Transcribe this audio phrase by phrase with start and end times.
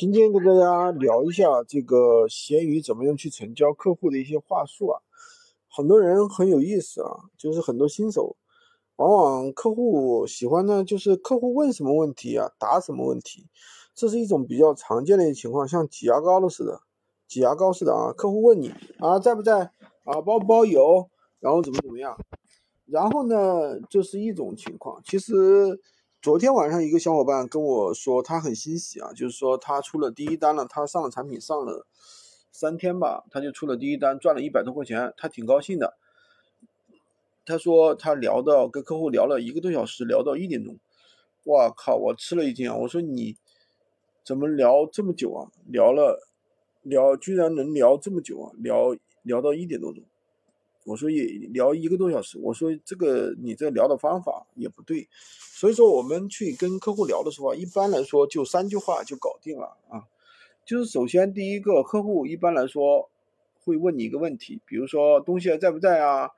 [0.00, 5.02] 今天跟大家聊一下这个闲鱼怎么样去成交客户的一些话术啊，
[5.68, 8.34] 很多人很有意思啊，就是很多新手，
[8.96, 13.46] 往往客户喜欢呢，就是客户问什么问题啊，答什么问题，
[13.94, 16.80] 这是一种比较常见的一情况，像挤牙膏的似的，
[17.28, 19.70] 挤牙膏似的啊，客户问你啊在不在？
[20.04, 21.10] 啊包不包邮，
[21.40, 22.16] 然后怎么怎么样，
[22.86, 25.78] 然后呢，这是一种情况，其实。
[26.22, 31.86] 昨天晚上一个小伙伴跟我说，他很欣喜啊，就是说他出了第一单了，他上了产品上了
[32.52, 35.96] 三天吧，他就出了第一单，赚了一百多块钱，他挺高兴的。
[37.46, 40.76] 他说他聊到跟客户聊了一个多小时，聊到一点钟，
[41.44, 42.76] 哇靠，我吃了一惊啊！
[42.76, 43.38] 我说你
[44.22, 45.48] 怎么聊这么久啊？
[45.64, 46.28] 聊了
[46.82, 48.52] 聊，居然能聊这么久啊？
[48.58, 50.04] 聊聊到一点多钟。
[50.86, 55.06] 我说也聊一个多小时，我说这个你这聊的方法也不对，
[55.38, 60.08] 所以说我们去跟客户聊的时候，一般来说就三句话就搞定了啊，
[60.64, 63.10] 就是首先第一个客户一般来说
[63.62, 66.30] 会问你一个问题，比如说东西还在不在啊，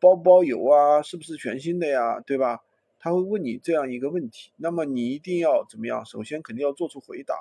[0.00, 2.60] 包不包邮啊，是不是全新的呀，对吧？
[2.98, 6.02] 他会问你这样一个问题，那么你一定要怎么样？
[6.06, 7.34] 首先肯定要做出回答，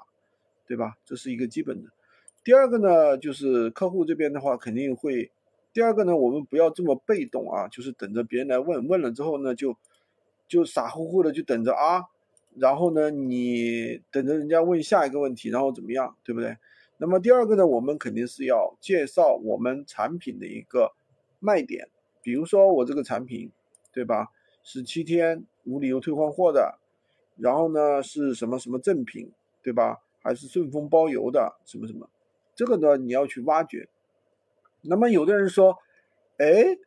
[0.68, 0.98] 对吧？
[1.06, 1.90] 这是一个基本的。
[2.44, 5.32] 第二个呢，就是客户这边的话肯定会。
[5.74, 9.76] 第二个呢，我们不要这么被动啊，就是等着别人来问问了之后呢，就
[10.48, 12.04] 就傻乎乎的就等着啊，
[12.56, 16.58] 然后呢，你等着人家问下一个问题，然后怎么样，对不对？
[16.98, 20.92] 那么第二个呢，我们肯定是要介绍我们产品的一个
[21.40, 21.88] 卖点，
[22.22, 23.50] 比如说我这个产品，
[23.94, 24.28] 对吧？
[24.64, 26.78] 是七天无理由退换货的，
[27.38, 29.32] 然后呢是什么什么赠品，
[29.64, 30.02] 对吧？
[30.22, 32.08] 还是顺丰包邮的，什么什么，
[32.54, 33.88] 这个呢你要去挖掘。
[34.82, 35.78] 那么有的人说，
[36.38, 36.78] 哎，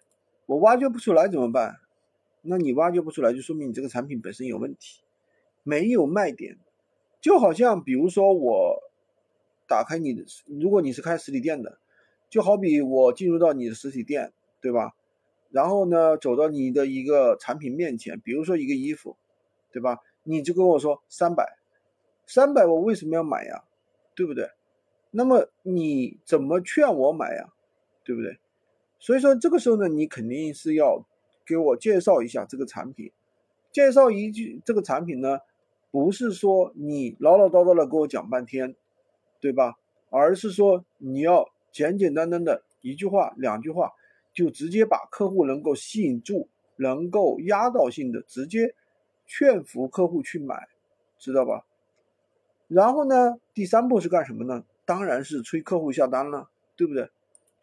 [0.46, 1.76] 我挖掘不出来怎么办？
[2.42, 5.00] 那你挖掘不出来，就说明你这个产品本身有问题，
[5.62, 6.58] 没有卖点。
[7.20, 8.82] 就好像比如说我
[9.66, 11.78] 打开你的，如果你是开实体店的，
[12.28, 14.94] 就好比我进入到你的实体店，对吧？
[15.50, 19.16] 然后呢，走到你的一个产品面前，比如说一个衣服，
[19.72, 20.00] 对吧？
[20.24, 21.56] 你就跟我说三百，
[22.26, 23.64] 三百我为什么要买呀？
[24.14, 24.50] 对不对？
[25.12, 27.53] 那么你怎么劝我买呀？
[28.04, 28.38] 对不对？
[28.98, 31.04] 所以说这个时候呢，你肯定是要
[31.44, 33.10] 给我介绍一下这个产品。
[33.72, 35.40] 介绍一句这个产品呢，
[35.90, 38.74] 不是说你唠唠叨叨的给我讲半天，
[39.40, 39.74] 对吧？
[40.10, 43.92] 而是说你要简简单单的一句话、两句话，
[44.32, 48.74] 就直接把客户能够吸引住，能够压倒性的直接
[49.26, 50.68] 劝服客户去买，
[51.18, 51.66] 知道吧？
[52.68, 54.64] 然后呢，第三步是干什么呢？
[54.84, 57.10] 当然是催客户下单了，对不对？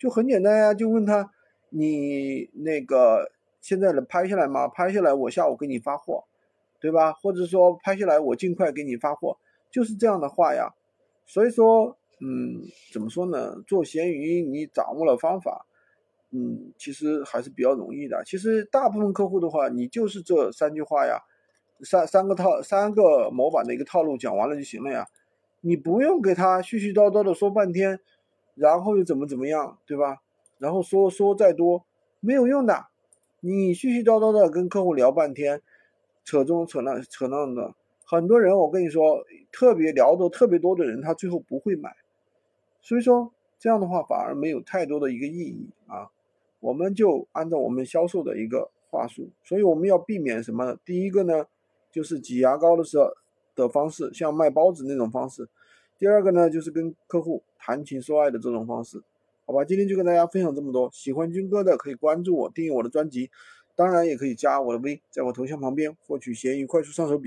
[0.01, 1.31] 就很简单呀，就问他，
[1.69, 3.31] 你那个
[3.61, 4.67] 现在能拍下来吗？
[4.67, 6.23] 拍下来，我下午给你发货，
[6.79, 7.13] 对吧？
[7.13, 9.37] 或者说拍下来，我尽快给你发货，
[9.69, 10.73] 就是这样的话呀。
[11.27, 13.61] 所以说，嗯，怎么说呢？
[13.67, 15.67] 做闲鱼，你掌握了方法，
[16.31, 18.23] 嗯，其实还是比较容易的。
[18.25, 21.19] 其实大部分客户的话，你就是这三句话呀，
[21.83, 25.05] 三三个套，三个模板的一个套路讲完了就行了呀，
[25.61, 27.99] 你不用给他絮絮叨叨的说半天。
[28.55, 30.21] 然后又怎么怎么样，对吧？
[30.57, 31.83] 然后说说再多
[32.19, 32.85] 没有用的，
[33.39, 35.61] 你絮絮叨叨的跟客户聊半天，
[36.23, 37.73] 扯中扯那扯那的，
[38.05, 41.95] 很多人我跟你说，特别聊的特别多的人，他最后不会买。
[42.81, 46.09] 所以说这样的话反而没有太多的一个意义啊。
[46.59, 50.77] 我们就按照我们销售的一个话术，所以我们要避免什么呢？
[50.85, 51.47] 第一个呢，
[51.91, 53.11] 就是挤牙膏的时候
[53.55, 55.49] 的方式，像卖包子那种方式。
[56.01, 59.03] 第二个呢，就是跟客户谈情说爱的这种方式，
[59.45, 59.63] 好吧？
[59.63, 60.89] 今天就跟大家分享这么多。
[60.91, 63.29] 喜欢军哥的可以关注我，订阅我的专辑，
[63.75, 67.19] 当然也可以加我的微，在我头像旁边获取闲鱼快速上手笔。